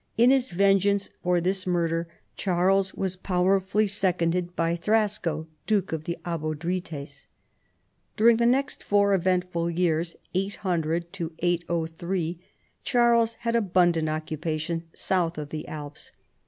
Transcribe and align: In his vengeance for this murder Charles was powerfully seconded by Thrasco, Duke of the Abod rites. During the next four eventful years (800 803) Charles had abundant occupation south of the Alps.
In 0.17 0.31
his 0.31 0.49
vengeance 0.49 1.11
for 1.21 1.39
this 1.39 1.67
murder 1.67 2.07
Charles 2.35 2.91
was 2.95 3.15
powerfully 3.15 3.85
seconded 3.85 4.55
by 4.55 4.75
Thrasco, 4.75 5.45
Duke 5.67 5.93
of 5.93 6.05
the 6.05 6.17
Abod 6.25 6.63
rites. 6.65 7.27
During 8.17 8.37
the 8.37 8.47
next 8.47 8.83
four 8.83 9.13
eventful 9.13 9.69
years 9.69 10.15
(800 10.33 11.05
803) 11.37 12.39
Charles 12.83 13.33
had 13.41 13.55
abundant 13.55 14.09
occupation 14.09 14.85
south 14.91 15.37
of 15.37 15.49
the 15.49 15.67
Alps. 15.67 16.13